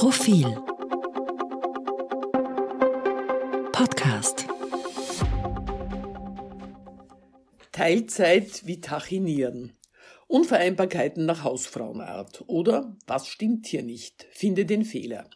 [0.00, 0.46] Profil
[3.70, 4.46] Podcast
[7.70, 9.74] Teilzeit wie Tachinieren.
[10.26, 12.44] Unvereinbarkeiten nach Hausfrauenart.
[12.46, 14.26] Oder was stimmt hier nicht?
[14.30, 15.28] Finde den Fehler.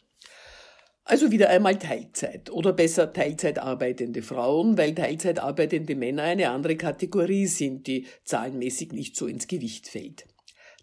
[1.05, 6.77] Also wieder einmal Teilzeit oder besser Teilzeit arbeitende Frauen, weil Teilzeit arbeitende Männer eine andere
[6.77, 10.25] Kategorie sind, die zahlenmäßig nicht so ins Gewicht fällt.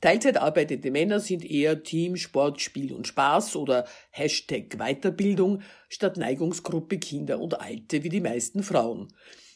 [0.01, 6.97] Teilzeit arbeitende Männer sind eher Team, Sport, Spiel und Spaß oder Hashtag Weiterbildung statt Neigungsgruppe
[6.97, 9.09] Kinder und Alte wie die meisten Frauen.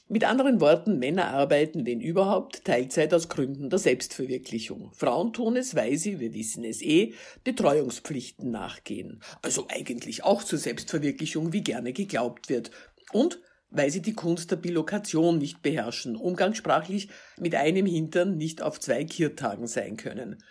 [0.08, 4.92] Mit anderen Worten, Männer arbeiten, wenn überhaupt, Teilzeit aus Gründen der Selbstverwirklichung.
[4.94, 9.22] Frauen tun es, weil sie, wir wissen es eh, Betreuungspflichten nachgehen.
[9.42, 12.70] Also eigentlich auch zur Selbstverwirklichung, wie gerne geglaubt wird.
[13.14, 18.80] Und weil sie die Kunst der Bilokation nicht beherrschen, umgangssprachlich mit einem Hintern nicht auf
[18.80, 20.44] zwei Kirtagen sein können.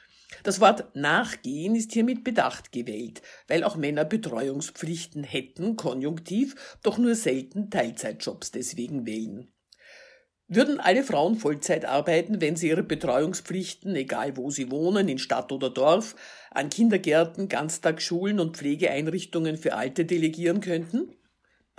[0.42, 6.98] Das Wort nachgehen ist hier mit Bedacht gewählt, weil auch Männer Betreuungspflichten hätten, konjunktiv, doch
[6.98, 9.48] nur selten Teilzeitjobs deswegen wählen.
[10.46, 15.52] Würden alle Frauen Vollzeit arbeiten, wenn sie ihre Betreuungspflichten, egal wo sie wohnen, in Stadt
[15.52, 16.16] oder Dorf,
[16.50, 21.16] an Kindergärten, Ganztagsschulen und Pflegeeinrichtungen für Alte delegieren könnten?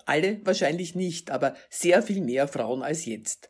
[0.06, 3.50] Alle wahrscheinlich nicht, aber sehr viel mehr Frauen als jetzt.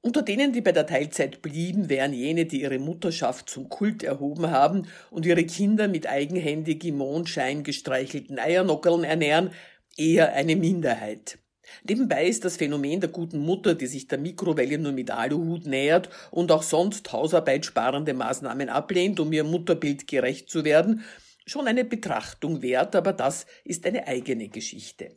[0.00, 4.50] Unter denen, die bei der Teilzeit blieben, wären jene, die ihre Mutterschaft zum Kult erhoben
[4.50, 9.50] haben und ihre Kinder mit eigenhändig im Mondschein gestreichelten Eiernockeln ernähren,
[9.96, 11.38] eher eine Minderheit.
[11.82, 16.08] Nebenbei ist das Phänomen der guten Mutter, die sich der Mikrowelle nur mit Aluhut nähert
[16.30, 21.02] und auch sonst hausarbeitssparende Maßnahmen ablehnt, um ihr Mutterbild gerecht zu werden,
[21.46, 25.16] schon eine Betrachtung wert, aber das ist eine eigene Geschichte.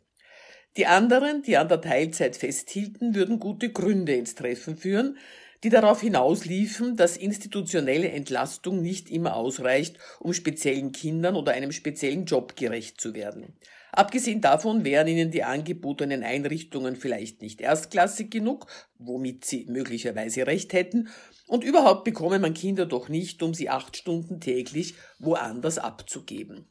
[0.76, 5.18] Die anderen, die an der Teilzeit festhielten, würden gute Gründe ins Treffen führen,
[5.62, 12.24] die darauf hinausliefen, dass institutionelle Entlastung nicht immer ausreicht, um speziellen Kindern oder einem speziellen
[12.24, 13.56] Job gerecht zu werden.
[13.92, 18.66] Abgesehen davon wären ihnen die angebotenen Einrichtungen vielleicht nicht erstklassig genug,
[18.98, 21.08] womit sie möglicherweise recht hätten,
[21.48, 26.70] und überhaupt bekomme man Kinder doch nicht, um sie acht Stunden täglich woanders abzugeben.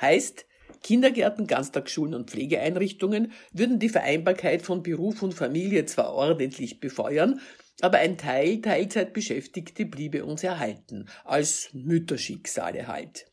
[0.00, 0.47] Heißt,
[0.82, 7.40] Kindergärten, Ganztagsschulen und Pflegeeinrichtungen würden die Vereinbarkeit von Beruf und Familie zwar ordentlich befeuern,
[7.80, 13.26] aber ein Teil Teilzeitbeschäftigte bliebe uns erhalten, als Mütterschicksale halt.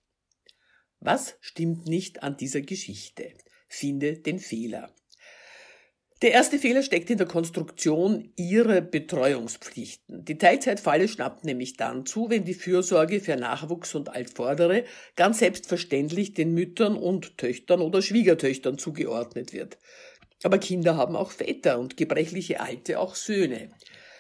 [1.00, 3.34] Was stimmt nicht an dieser Geschichte?
[3.68, 4.92] Finde den Fehler.
[6.22, 10.24] Der erste Fehler steckt in der Konstruktion ihrer Betreuungspflichten.
[10.24, 14.86] Die Teilzeitfalle schnappt nämlich dann zu, wenn die Fürsorge für Nachwuchs und Altvordere
[15.18, 19.78] ganz selbstverständlich den Müttern und Töchtern oder Schwiegertöchtern zugeordnet wird.
[20.44, 23.70] Aber Kinder haben auch Väter und gebrechliche Alte auch Söhne.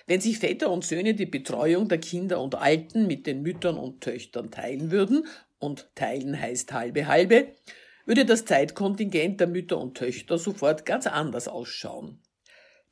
[0.05, 4.01] Wenn sich Väter und Söhne die Betreuung der Kinder und Alten mit den Müttern und
[4.01, 5.25] Töchtern teilen würden,
[5.59, 7.47] und teilen heißt halbe halbe,
[8.05, 12.21] würde das Zeitkontingent der Mütter und Töchter sofort ganz anders ausschauen.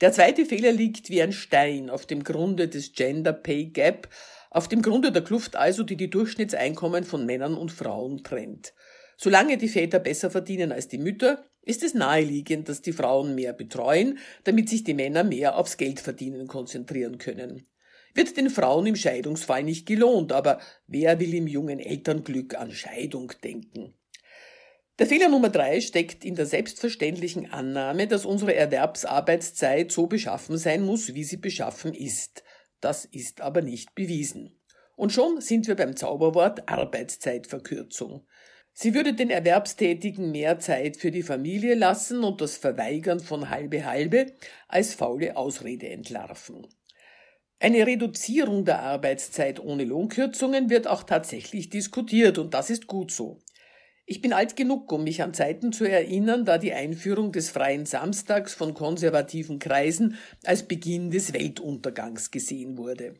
[0.01, 4.09] Der zweite Fehler liegt wie ein Stein auf dem Grunde des Gender Pay Gap,
[4.49, 8.73] auf dem Grunde der Kluft also, die die Durchschnittseinkommen von Männern und Frauen trennt.
[9.17, 13.53] Solange die Väter besser verdienen als die Mütter, ist es naheliegend, dass die Frauen mehr
[13.53, 17.67] betreuen, damit sich die Männer mehr aufs Geldverdienen konzentrieren können.
[18.13, 23.31] Wird den Frauen im Scheidungsfall nicht gelohnt, aber wer will im jungen Elternglück an Scheidung
[23.43, 23.95] denken?
[25.03, 30.81] Der Fehler Nummer drei steckt in der selbstverständlichen Annahme, dass unsere Erwerbsarbeitszeit so beschaffen sein
[30.81, 32.45] muss, wie sie beschaffen ist.
[32.79, 34.61] Das ist aber nicht bewiesen.
[34.95, 38.25] Und schon sind wir beim Zauberwort Arbeitszeitverkürzung.
[38.71, 43.83] Sie würde den Erwerbstätigen mehr Zeit für die Familie lassen und das Verweigern von halbe
[43.83, 44.27] halbe
[44.69, 46.65] als faule Ausrede entlarven.
[47.59, 53.41] Eine Reduzierung der Arbeitszeit ohne Lohnkürzungen wird auch tatsächlich diskutiert und das ist gut so.
[54.05, 57.85] Ich bin alt genug, um mich an Zeiten zu erinnern, da die Einführung des freien
[57.85, 63.13] Samstags von konservativen Kreisen als Beginn des Weltuntergangs gesehen wurde.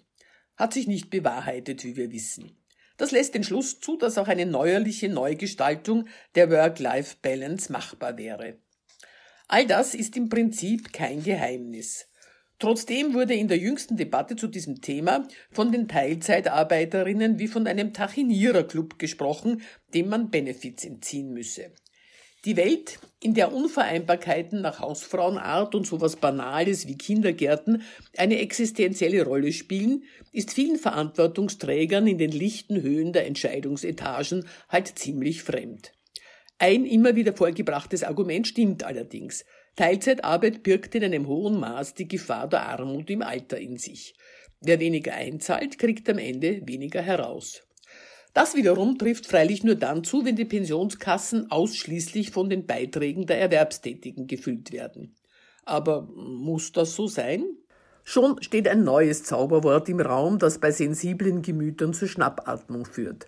[0.57, 2.57] Hat sich nicht bewahrheitet, wie wir wissen.
[2.97, 8.57] Das lässt den Schluss zu, dass auch eine neuerliche Neugestaltung der Work-Life-Balance machbar wäre.
[9.47, 12.07] All das ist im Prinzip kein Geheimnis.
[12.63, 17.91] Trotzdem wurde in der jüngsten Debatte zu diesem Thema von den Teilzeitarbeiterinnen wie von einem
[17.91, 19.63] Tachiniererclub gesprochen,
[19.93, 21.73] dem man Benefits entziehen müsse.
[22.45, 27.81] Die Welt, in der Unvereinbarkeiten nach Hausfrauenart und sowas Banales wie Kindergärten
[28.15, 35.43] eine existenzielle Rolle spielen, ist vielen Verantwortungsträgern in den lichten Höhen der Entscheidungsetagen halt ziemlich
[35.43, 35.91] fremd.
[36.59, 39.43] Ein immer wieder vorgebrachtes Argument stimmt allerdings.
[39.75, 44.13] Teilzeitarbeit birgt in einem hohen Maß die Gefahr der Armut im Alter in sich.
[44.61, 47.63] Wer weniger einzahlt, kriegt am Ende weniger heraus.
[48.33, 53.39] Das wiederum trifft freilich nur dann zu, wenn die Pensionskassen ausschließlich von den Beiträgen der
[53.39, 55.15] Erwerbstätigen gefüllt werden.
[55.65, 57.45] Aber muss das so sein?
[58.03, 63.27] Schon steht ein neues Zauberwort im Raum, das bei sensiblen Gemütern zur Schnappatmung führt.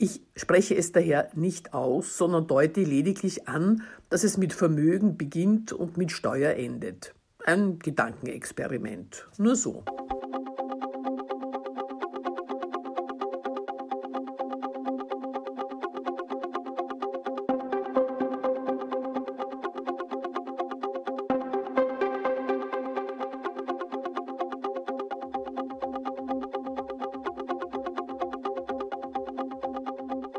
[0.00, 5.72] Ich spreche es daher nicht aus, sondern deute lediglich an, dass es mit Vermögen beginnt
[5.72, 7.16] und mit Steuer endet.
[7.44, 9.26] Ein Gedankenexperiment.
[9.38, 9.82] Nur so.